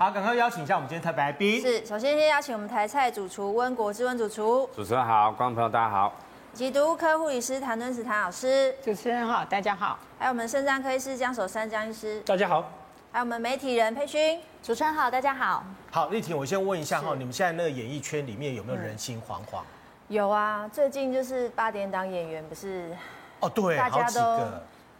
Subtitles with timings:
[0.00, 1.60] 好，赶快邀请一下我们今天特别来宾。
[1.60, 4.66] 是，首先先邀请我们台菜主厨温国志温主厨。
[4.74, 6.10] 主持人好，观众朋友大家好。
[6.54, 8.74] 以及毒科护理师谭敦慈谭老师。
[8.82, 9.98] 主持人好，大家好。
[10.18, 12.22] 还有我们肾脏科医师江守山江医师。
[12.22, 12.62] 大家好。
[13.12, 14.40] 还有我们媒体人佩勋。
[14.62, 15.62] 主持人好，大家好。
[15.90, 19.60] 好，丽婷，我先问一下哈，你们现在那个演艺圈里面有没有人心惶惶？
[20.08, 22.90] 有啊，最近就是八点档演员不是？
[23.40, 24.40] 哦，对，大家都。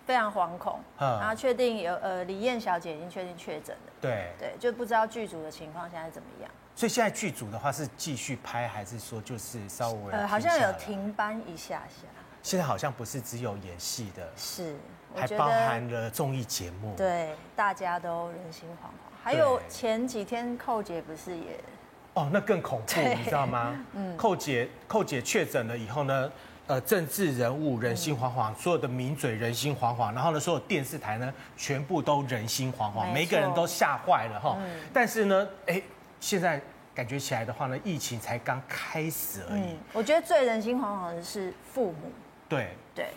[0.05, 6.51] 非常惶恐，嗯、然后确定有呃李燕小姐已经确定确诊了，对对，就不知道剧组的情况现在怎么样。
[6.75, 12.09] 所以现在剧组的话是继续拍，还是说就是稍微呃好像有停班一下下。
[12.43, 14.77] 现在好像不是只有演戏的，是，
[15.15, 16.95] 还包含了综艺节目。
[16.97, 19.13] 对，大家都人心惶惶。
[19.23, 21.61] 还有前几天寇姐不是也？
[22.15, 23.77] 哦，那更恐怖，你知道吗？
[23.95, 26.33] 嗯，寇姐寇姐确诊了以后呢？
[26.69, 34.57] 呃，政治人物人心惶惶，所有的名嘴人心惶惶，然后呢，所有电视台呢，全部都人心惶惶，每个人都吓坏了哈。
[34.93, 35.83] 但是呢，哎，
[36.21, 36.61] 现在
[36.95, 39.77] 感觉起来的话呢，疫情才刚开始而已。
[39.93, 42.13] 我觉得最人心惶惶的是父母。
[42.49, 43.09] 对对，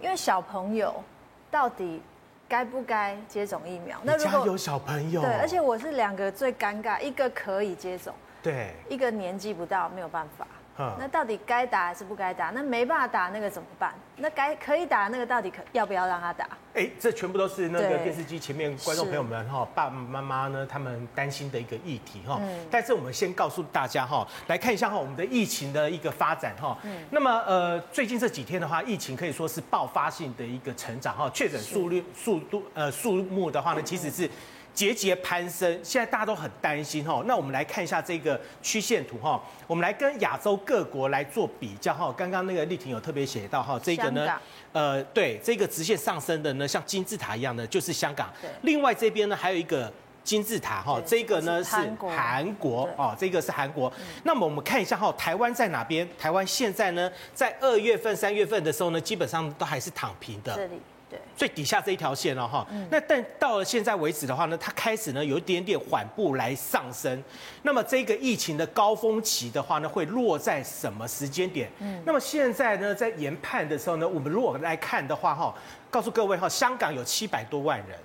[0.00, 1.04] 因为小朋友
[1.50, 2.00] 到底
[2.48, 4.00] 该不该接种疫苗？
[4.02, 10.46] 那如果有小朋友，对，而且我是两个最尴尬，一个可以接种，对，一个年纪不到，没有办法。
[10.78, 12.50] 嗯、那到底该打还是不该打？
[12.50, 13.92] 那没办法打那个怎么办？
[14.16, 16.48] 那该可以打那个到底可要不要让他打？
[16.72, 22.38] 哎，这全部都是那个电视机前面观众朋友们哈，爸爸妈妈呢他们担心的一个议题哈。
[22.40, 22.66] 嗯。
[22.70, 26.78] 但是我们先告诉大家哈，来看一下哈我们的疫情的一个发展哈。
[26.84, 27.04] 嗯。
[27.10, 34.30] 那么呃最近这几天的话，疫情可以说是爆发性的一个成长哈，确诊数率速度呃数目的话呢，其实是。
[34.72, 37.22] 节节攀升，现在大家都很担心哈。
[37.26, 42.12] 那我们来看一下这个曲线图哈，我们来跟亚洲各国来做比较哈。
[42.16, 44.40] 刚刚那个丽婷有特别写到哈，这个呢，
[44.72, 48.32] 呃，对，这个直线上升的呢，像金字塔一样的，就是香港。
[48.62, 51.76] 另外这边呢，还有一个金字塔哈，这个呢是
[52.08, 53.92] 韩国哦，这个是韩国。
[54.22, 56.08] 那么我们看一下哈，台湾在哪边？
[56.18, 60.68] 台湾现在呢，在二月份、三月份的时候呢，基本上都还是躺平的。
[61.10, 67.20] 对，最底下这一条线了哈，那但到了现在为止的话呢，它开始呢有一点点缓步来上升。
[67.62, 71.68] 那么这个疫情的高峰期的话呢，会落在什么时间点？
[71.80, 75.52] 嗯，那么现在呢，在研判的时候呢，我们如果来看的话哈，
[75.90, 77.98] 告诉各位哈，香港有七百多万人，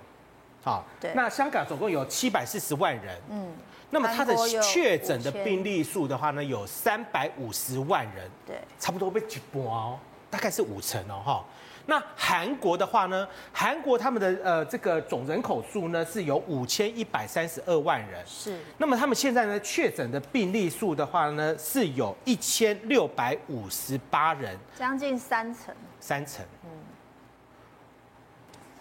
[0.64, 3.54] 好，对，那香港总共有七百四十万人，嗯，
[3.90, 11.44] 那么它的确诊的病例数的话呢，有三百五十万人，对，差不多被挤爆哦，大概是五成哦，哈。
[11.88, 13.26] 那韩国的话呢？
[13.52, 18.58] 韩国他们的呃这个总人口数呢是有五千一百三十二万人，是。
[18.76, 25.72] 那么他们现在呢确诊的病例数的话呢是有一千六百五十八人，将近三成。
[26.00, 26.70] 三成，嗯，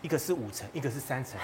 [0.02, 1.40] 一个是五成，一个是三成，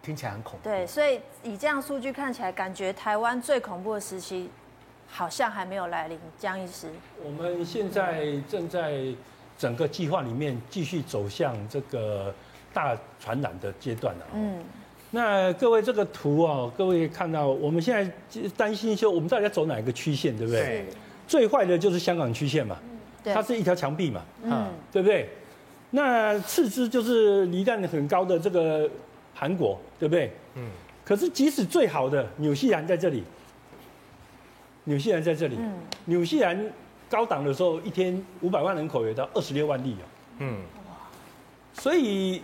[0.00, 0.68] 听起来很恐怖。
[0.68, 4.48] 对，所以以这样数据看起来，感觉台湾最恐怖的时期
[5.08, 6.16] 好像还没有来临。
[6.38, 6.88] 江医师，
[7.20, 9.12] 我们现在正在。
[9.58, 12.32] 整个计划里面继续走向这个
[12.72, 14.26] 大传染的阶段了。
[14.32, 14.64] 嗯，
[15.10, 20.62] 那各位这个图哦，各位看到我们现在担心说，我们到底要走哪一个曲线，对不对？
[20.62, 20.86] 对。
[21.26, 22.78] 最坏的就是香港曲线嘛，
[23.24, 25.28] 它是一条墙壁嘛，嗯，对不对？
[25.90, 28.88] 那次之就是离岸很高的这个
[29.34, 30.30] 韩国，对不对？
[30.54, 30.70] 嗯。
[31.04, 33.24] 可是即使最好的纽西兰在这里，
[34.84, 36.70] 纽西兰在这里，嗯，纽西兰。
[37.08, 40.04] 高档的时候，一天五百万人口也到二十六万例啊。
[40.38, 40.60] 嗯，
[41.72, 42.42] 所以，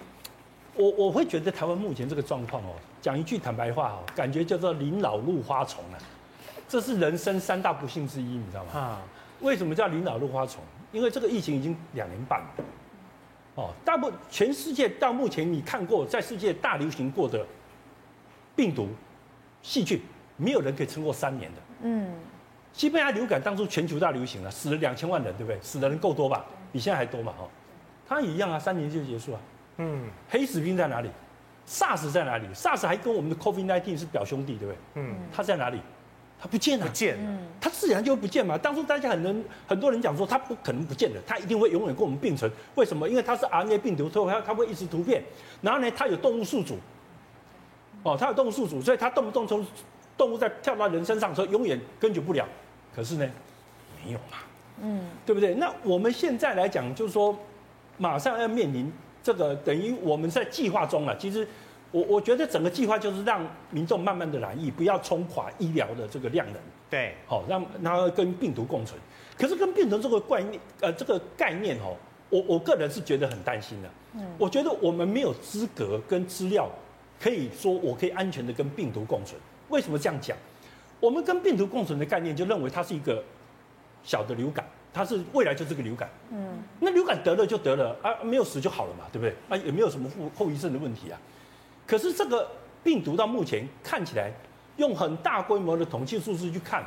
[0.74, 5.98] 我我会觉得台湾目前这个状况哦，讲一句坦白话哦，感觉叫做临老入花丛啊，
[6.68, 8.70] 这是人生三大不幸之一，你知道吗？
[8.80, 9.02] 啊，
[9.40, 10.62] 为什么叫临老入花丛？
[10.92, 12.46] 因为这个疫情已经两年半了。
[13.56, 17.46] 哦，大部全世界到目前你看过在世界大流行过的
[18.56, 18.88] 病毒
[19.62, 20.00] 细菌，
[20.36, 21.60] 没有人可以撑过三年的。
[21.82, 22.12] 嗯。
[22.74, 25.58] 西班牙流感当初全球大流行了，死了两千万人，对不对？
[25.62, 26.44] 死的人够多吧？
[26.72, 27.32] 比现在还多嘛？
[27.38, 27.48] 哦，
[28.06, 29.40] 它一样啊，三年就结束了。
[29.76, 31.08] 嗯，黑死病在哪里
[31.68, 34.76] ？SARS 在哪里？SARS 还跟我们的 COVID-19 是表兄弟，对不对？
[34.94, 35.80] 嗯，它在哪里？
[36.36, 38.58] 它不见了，不见了，它自然就不见嘛。
[38.58, 39.34] 当初大家很多
[39.68, 42.50] 很多人讲说，它不可能不见的，它一定会永远跟我们并存。
[42.74, 43.08] 为什么？
[43.08, 45.22] 因为它是 RNA 病毒，它它会一直突变，
[45.62, 46.76] 然后呢，它有动物宿主。
[48.02, 49.64] 哦，它有动物宿主，所以它动不动从
[50.18, 52.44] 动物在跳到人身上，所以永远根绝不了。
[52.94, 53.28] 可是呢，
[54.04, 54.38] 没有嘛，
[54.82, 55.54] 嗯，对不对？
[55.54, 57.36] 那我们现在来讲，就是说，
[57.98, 58.92] 马上要面临
[59.22, 61.16] 这个，等于我们在计划中了。
[61.16, 61.46] 其实，
[61.90, 66.56] 我我觉得整个计划就是让民众慢慢的染疫，不要冲垮医疗的这个量能。
[66.90, 69.00] 对，好，让然后跟病毒共存。
[69.36, 71.96] 可是跟病毒这个概念，呃，这个概念哦，
[72.30, 73.88] 我我个人是觉得很担心的。
[74.14, 76.70] 嗯，我觉得我们没有资格跟资料
[77.20, 79.40] 可以说我可以安全的跟病毒共存。
[79.70, 80.36] 为什么这样讲？
[81.04, 83.22] 我们跟病毒共存的概念就认为它是一个
[84.02, 86.08] 小的流感，它是未来就是个流感。
[86.30, 89.36] 嗯，那流感得了就得了啊，没有死就好了嘛，对不对？
[89.50, 91.20] 啊，也没有什么后后遗症的问题啊。
[91.86, 92.50] 可是这个
[92.82, 94.32] 病毒到目前看起来，
[94.78, 96.82] 用很大规模的统计数字去看，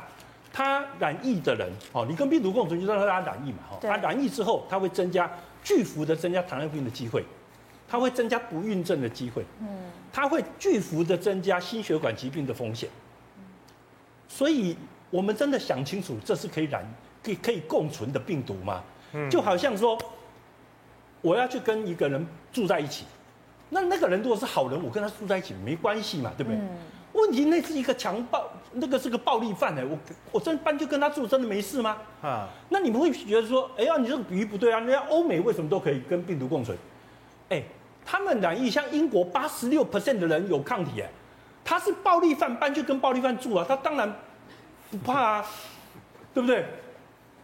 [0.52, 5.30] 它染疫的人哦，你跟病毒共存就让它染疫嘛，哈，它染疫之后，它会增加
[5.62, 7.24] 巨幅的增加糖尿病的机会，
[7.86, 9.68] 它会增加不孕症的机会，嗯，
[10.12, 12.90] 它会巨幅的增加心血管疾病的风险。
[14.38, 14.76] 所以，
[15.10, 16.86] 我们真的想清楚，这是可以染、
[17.24, 18.80] 可以可以共存的病毒吗？
[19.12, 19.98] 嗯，就好像说，
[21.20, 23.04] 我要去跟一个人住在一起，
[23.70, 26.56] 那那个人如果是好人，我跟他住在一起没关系嘛，对不对？
[26.56, 26.68] 嗯、
[27.14, 29.98] 问题那是一个强暴，那个是个暴力犯哎，我
[30.30, 31.96] 我真搬就跟他住，真的没事吗？
[32.22, 36.78] 啊，那你们会觉得说，哎呀，你这个比喻不对啊，人家欧美为什么都可以跟病毒共存？
[37.48, 37.60] 哎，
[38.06, 41.10] 他们染疫，像英国八十六 percent 的人有抗体哎。
[41.64, 44.10] 他是暴力犯，搬去跟暴力犯住啊，他当然
[44.90, 45.46] 不怕啊，
[46.32, 46.64] 对不对？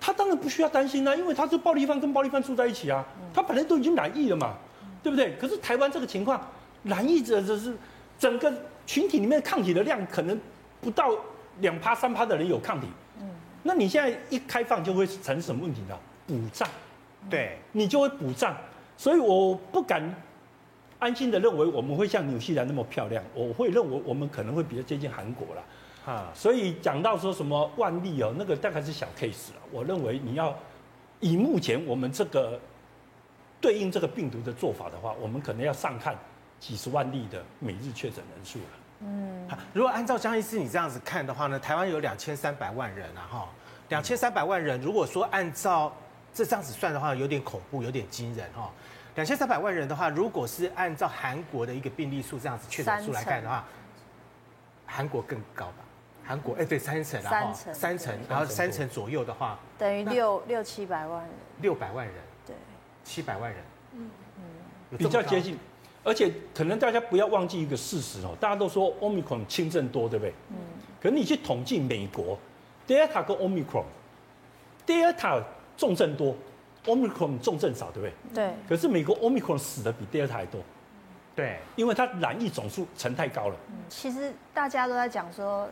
[0.01, 4.55] 他当然不需要担心啊，因为他是暴力犯，跟暴力犯住在一起啊，他本来都已经染疫了嘛，
[5.03, 5.35] 对不对？
[5.37, 6.41] 可是台湾这个情况，
[6.83, 7.75] 染疫者就是
[8.19, 8.53] 整个
[8.87, 10.39] 群体里面抗体的量可能
[10.81, 11.11] 不到
[11.61, 12.87] 两趴三趴的人有抗体，
[13.63, 15.99] 那你现在一开放就会产生什么问题呢？
[16.27, 16.69] 补账，
[17.31, 18.57] 对，你就会补账，
[18.97, 20.15] 所以我不敢。
[21.01, 25.63] 安心的认为我们会像纽西兰那么漂亮，我会认为我们可能会比较接近韩国了，
[26.07, 29.61] 啊，所以讲到说什么万例哦，那个大概是小 case 了。
[29.71, 30.55] 我认为你要
[31.21, 32.61] 以目前我们这个
[33.61, 36.15] 对应这个病毒的做法的话，我们可能要上看
[36.61, 38.65] 几十万例的每日确诊人数了。
[39.01, 43.49] 嗯，如果按照江医师你这样子看的话呢，台湾有两千三百万人啊，哈，
[43.89, 45.91] 两千三百万人，如果说按照
[46.33, 48.71] 这这样子算的话，有点恐怖，有点惊人哈。
[49.15, 53.65] 两千三百万人的话，如果是按照韩国的一个病例数这样子确诊数来看的话，
[54.87, 55.77] 韩国更高吧？
[56.25, 61.31] 韩国哎、欸，对，三成，三成，三成，然后三成左右的话，等于六六七百万人，
[61.61, 62.15] 六百万人，
[62.47, 62.57] 对，
[63.05, 63.61] 七百万人，
[63.93, 65.59] 嗯嗯，比较接近，
[66.03, 70.35] 而且可能大家不要忘记一个事实哦，大家都说 Omicron 轻症多，对不对？
[70.51, 70.57] 嗯，
[71.01, 72.37] 可是你去统计美国
[72.87, 75.43] Delta 跟 Omicron，Delta
[75.77, 76.35] 重症多。
[76.87, 78.13] Omicron 重症少，对不对？
[78.35, 78.55] 对。
[78.69, 80.61] 可是美国 Omicron 死的比 Delta 还多，
[81.35, 83.57] 对，因为它染疫总数成太高了。
[83.71, 85.67] 嗯其实大家都在讲说，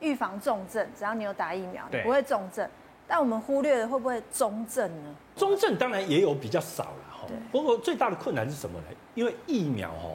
[0.00, 2.68] 预防重症，只要你有打疫苗，你不会重症。
[3.06, 5.14] 但我们忽略了会不会中症呢？
[5.36, 7.26] 中症当然也有比较少了哈。
[7.50, 8.84] 不过最大的困难是什么呢？
[9.14, 10.10] 因为疫苗哈，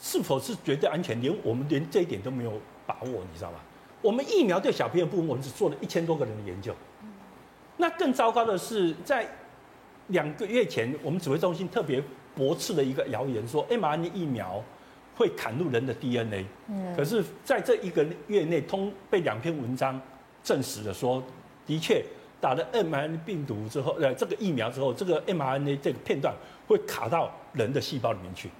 [0.00, 2.52] 是否是绝对安全，连我们连这一点都没有
[2.86, 3.58] 把握，你知道吗？
[4.02, 6.74] 我们疫苗对小朋友部分，我们只做了一千多个人的研究。
[7.76, 9.26] 那更糟糕的是在。
[10.08, 11.98] 两个月前，我们指挥中心特别
[12.34, 14.62] 驳斥了一个谣言，说 mRNA 疫苗
[15.16, 16.44] 会砍入人的 DNA。
[16.68, 16.94] 嗯。
[16.96, 20.00] 可是，在这一个月内，通被两篇文章
[20.42, 21.22] 证实了，说
[21.66, 22.04] 的确
[22.40, 26.34] 打了 mRNA 病毒之后，呃，这个疫苗之后，这个 mRNA 这个片段
[26.66, 28.50] 会卡到人的细胞里面去。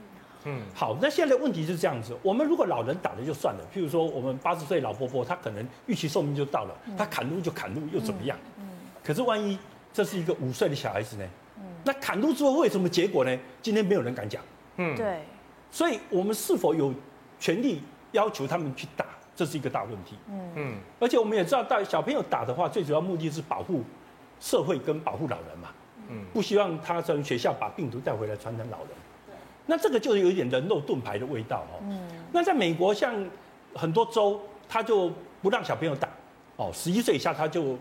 [0.45, 0.61] 嗯。
[0.75, 8.39] 好，那现在的问题是这样子：我们如果老人打了就算了，譬如说我们八十岁老婆婆，她可能预期寿命就到了，她砍入就砍入又怎么样？
[8.59, 8.65] 嗯。
[9.03, 9.59] 可是万一？
[9.93, 11.25] 这是一个五岁的小孩子呢，
[11.57, 13.39] 嗯，那砍入之后会什么结果呢？
[13.63, 14.43] 今天没有人敢讲，
[14.77, 15.21] 嗯，对，
[15.75, 16.95] 所以我们是否有
[17.41, 17.83] 权利
[18.13, 19.05] 要求他们去打，
[19.35, 20.53] 这是一个大问题，嗯。
[20.55, 23.83] 嗯，而且我们也知道，带小朋友打的话，最主要目的是保护
[24.39, 25.71] 社会跟保护老人嘛，
[26.09, 28.89] 嗯，不希望他从学校把病毒带回来传染老人，
[29.27, 29.35] 对，
[29.67, 33.13] 那这个就有一点人肉盾牌的味道哦，嗯，那在美国像
[33.75, 35.11] 很多州，他就
[35.43, 36.09] 不让小朋友打，
[36.55, 37.77] 哦，十一岁以下他就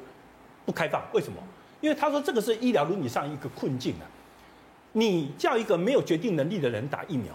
[0.66, 1.38] 不开放，为什么？
[1.80, 4.06] 因为他说这个是医疗伦理上一个困境啊，
[4.94, 7.32] 你叫一个没有决定能力的人打疫苗，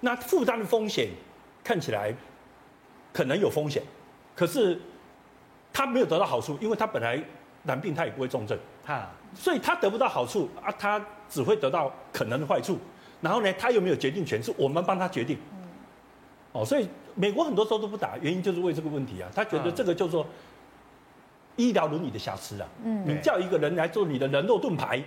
[0.00, 1.08] 那负担的风险
[1.62, 2.14] 看起来
[3.12, 3.82] 可能有风险，
[4.34, 4.80] 可是
[5.72, 7.22] 他没有得到好处，因为他本来
[7.64, 12.78] 染病他也不会重症，哈，所以他得不到好处啊，他只会得到可能的坏处，
[13.20, 15.38] 然后呢，他又没有决定权，是我们帮他决定，
[16.52, 20.26] 哦，所以美国很多时候都不打，原因就是为这个问题啊，他觉得这个叫做。
[21.56, 22.66] 医疗伦理的瑕疵啊！
[22.84, 25.02] 嗯，你叫一个人来做你的人肉盾牌，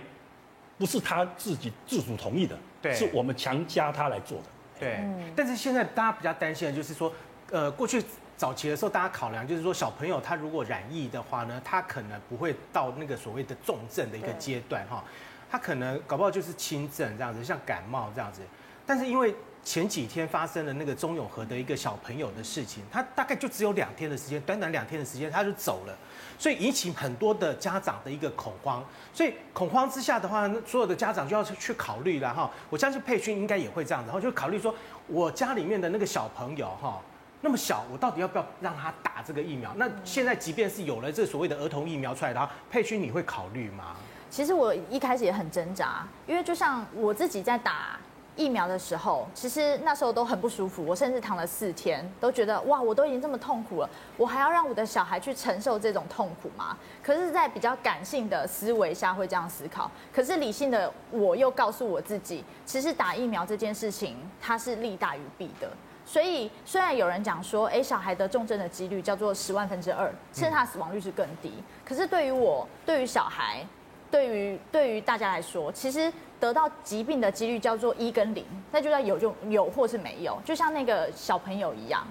[0.78, 4.44] 不是他自己自主同意的，对，是我们强加他来做的。
[4.78, 4.98] 对，
[5.36, 7.12] 但是现在大家比较担心的就是说，
[7.50, 8.02] 呃，过去
[8.36, 15.04] 早期的时候，大家考量就是说，小朋友他如果染疫的话呢，他可能不会到那个所谓的重症的一个阶段哈，
[15.50, 18.42] 他可能搞不好就是轻症这样子，像感冒这样子。
[18.84, 25.96] 但是因为前几天发生了那个钟永和的一个小朋友的事情，他大概就只有两天的时间，短短两天的时间他就走了，
[26.38, 28.84] 所以引起很多的家长的一个恐慌。
[29.14, 32.50] 所以恐慌之下的话，所有的家长就要去考虑了哈。
[32.68, 34.74] 我相信佩勋应该也会这样子，然后就考虑说，
[35.06, 37.00] 我家里面的那个小朋友哈，
[37.40, 39.72] 那么小，我到底要不要让他打这个疫苗？
[39.76, 43.96] 那现在即便是有了这所谓的儿童疫苗出来的话，佩勋你会考虑吗？
[44.28, 47.98] 其实我一开始也很挣扎，因为就像我自己在打。
[48.36, 56.76] 疫苗的时候，其实那时候都很不舒服，我甚至躺了四天，都觉得哇，我都已经这么痛苦了，我还要让我的小孩去承受这种痛苦吗？
[57.00, 65.70] 可是，在比较感性的思维下会这样思考，可是理性的我又告诉我自己，其实打疫苗这件事情它是利大于弊的。
[66.04, 71.52] 所以虽然有人讲说，哎，小孩得重症的几率叫做十万分之二，甚至他死亡率是更低，
[71.84, 73.64] 可是对于我，对于小孩，
[74.10, 76.12] 对于对于大家来说，其实。
[76.44, 82.06] 得到疾病的几率叫做一跟零，那就叫有就有或是没有，就像那个小朋友一样，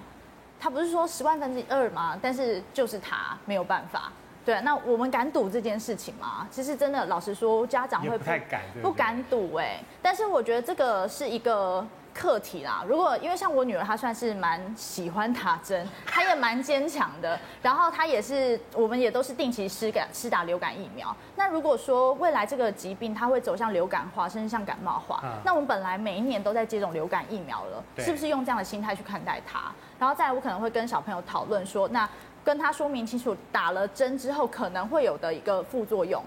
[0.58, 2.18] 他不是说十万分之二吗？
[2.20, 4.10] 但是就是他没有办法，
[4.44, 6.48] 对，那我们敢赌这件事情吗？
[6.50, 11.86] 其实真的，老实说，家长会不，不太敢，不敢赌哎，但是我觉得这个是一个。
[12.14, 21.14] 课题啦，如果因为像我女儿，她算是蛮喜欢打针，她也蛮坚强的， 然后她也是，我们也都是定期施感施打流感疫苗。
[21.34, 29.72] 那如果说未来这个疾病它会走向流感化，甚至像感冒化，嗯、那我们本来每一年都在接种流感疫苗了，是不是用这样的心态去看待它？
[29.98, 32.08] 然后再来，我可能会跟小朋友讨论说，那
[32.44, 36.22] 跟他说明清楚打了针之后可能会有的一个副作用，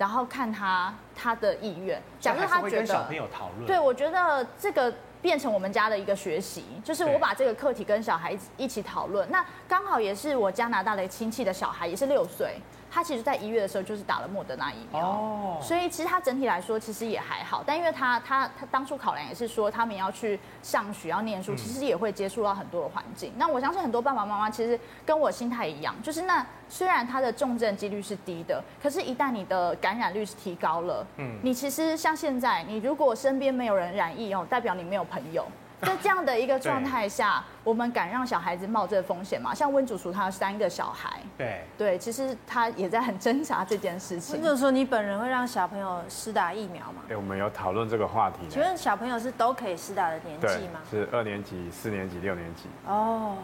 [0.00, 2.02] 然后看他他的意愿。
[2.18, 4.92] 假设他觉得，跟小朋友讨论，对，我觉得这个。
[5.22, 9.30] 变成我们家的一个学习，就是我把这个课题跟小孩子一起讨论。
[9.30, 12.58] 那刚好也是我加拿大的亲戚的小孩，也是六岁。
[12.90, 17.62] 他其实，在一月的时候就是打了莫德纳疫苗，哦，所以其实他整体来说其实也还好。
[17.64, 23.32] 但因为他他他当初考量也是说，他们要去上学要念书，其实也会接触到很多的环境。
[23.36, 35.46] 那我相信很多爸爸妈妈其实跟我心态一样，就是那虽然他的重症几率是低的，可是，一旦你的感染率是提高了，嗯，你其实像现在，你如果身边没有人染疫哦，代表你没有朋友。
[35.82, 39.54] 在这样的一个状态下，我们敢让小孩子冒这个风险吗？
[39.54, 44.40] 像温主厨他有三个小孩，对对，其实他也在很挣扎这件事情。
[44.40, 47.02] 温主厨，你本人会让小朋友施打疫苗吗？
[47.08, 48.38] 对，我们有讨论这个话题。
[48.48, 50.80] 请问小朋友是都可以施打的年纪吗？
[50.90, 52.68] 是二年级、四年级、六年级。
[52.86, 53.36] 哦。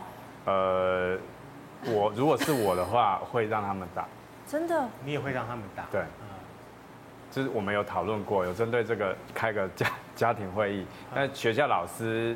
[0.45, 1.19] 呃，
[1.87, 4.07] 我如果是我的话，会让他们打。
[4.47, 4.89] 真的？
[5.05, 5.85] 你也会让他们打？
[5.91, 6.03] 对。
[7.29, 12.35] 就是我们有讨论过，有针对这个开个家家庭会议，那学校老师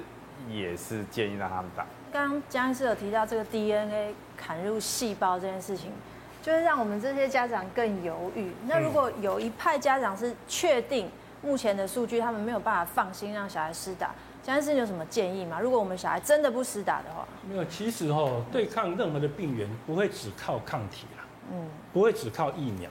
[0.48, 1.84] 也是建议让他们打。
[2.12, 5.90] 刚刚江医师有提到这个 DNA 砍入细胞这件事情，
[6.42, 8.52] 就是让我们这些家长更犹豫。
[8.66, 11.10] 那如果有一派家长是确定
[11.42, 14.10] 目前的数据，他们没有办法放心让小孩施打，
[14.42, 15.58] 江医师有什么建议吗？
[15.58, 22.90] 如果我们小孩真的不施打的话，没有，其实哦，对抗任何的病原不会只靠抗体啦，嗯，不会只靠疫苗。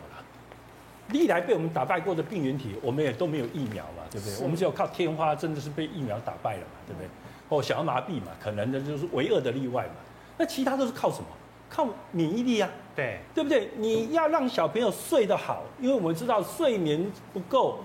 [1.11, 4.43] 历来被我们打败过的病原体，我们也都没有疫苗嘛，对不对？
[4.43, 7.07] 我们只有靠天花，真的是被疫苗打败了嘛，对不对？
[7.49, 9.93] 哦，小儿麻痹嘛，可能的就是唯二的例外嘛。
[10.37, 11.25] 那其他都是靠什么？
[11.69, 13.69] 靠免疫力啊，对，对不对？
[13.77, 17.79] 你要让小朋友睡得好，因为我们知道睡眠不够，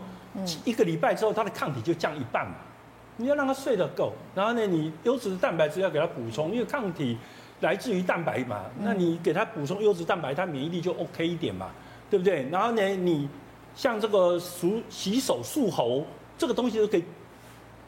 [0.65, 2.55] 一个礼拜之后他的抗体就降一半嘛。
[3.17, 7.17] 你要让他睡得够，然后呢，你优质的蛋白质要给他补充，因为抗体
[7.61, 8.63] 来自于蛋白嘛。
[8.81, 11.71] 那你给他补充优质蛋白，他免疫力就 OK 一点嘛。
[12.11, 12.47] 对不对？
[12.51, 13.29] 然后呢，你
[13.75, 16.05] 像这个漱洗手漱喉
[16.39, 17.05] 这个东西都可以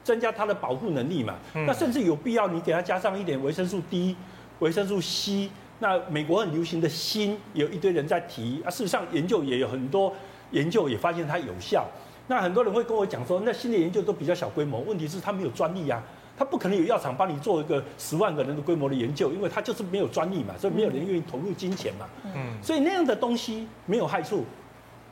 [0.03, 1.35] 增加它的保护能力嘛。
[1.55, 4.17] 嗯、那甚至有必要你给它加上一点维生素 D、
[4.59, 5.51] 维生素 C。
[5.79, 8.71] 那美国很流行的锌，有一堆人在提啊。
[8.71, 10.13] 事实上，研究也有很多
[10.51, 11.87] 研究也发现它有效。
[12.29, 16.03] 那很多人会跟我讲说，那新的研究都比较小规模，问题是它没有专利啊。
[16.39, 22.07] 他不可能有药厂帮你做一个十万个人的规模的研究，因为他就是没有专利嘛，所以没有人愿意投入金钱嘛。
[22.25, 24.45] 嗯，所以那样的东西没有害处，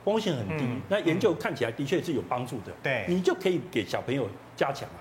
[0.04, 0.64] 风险很低。
[0.64, 2.73] 嗯、那研究看起来的确是有帮助的。
[2.83, 5.00] 对，你就可以给小朋友加强啊。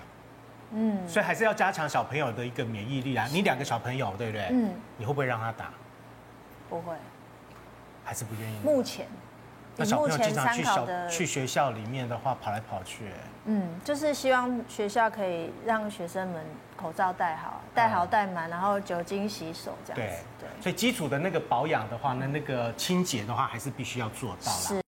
[0.72, 3.26] 嗯，所以还是要加强小朋友的一个免疫力啊。
[3.30, 4.48] 你两个小朋友对不对？
[4.50, 5.70] 嗯，你会不会让他打？
[6.68, 6.94] 不会，
[8.02, 8.56] 还是不愿意？
[8.64, 9.06] 目前。
[9.76, 13.06] 那小朋友经常去小去学校里面的话，跑来跑去。
[13.46, 16.44] 嗯，就是希望学校可以让学生们
[16.76, 20.24] 口罩戴好，戴好戴满，然后酒精洗手这样子。
[20.40, 20.62] 对对。
[20.62, 24.58] 所以基础的那个保养的话，那那个清洁的话，还是必须要做到啦。
[24.58, 24.83] 是。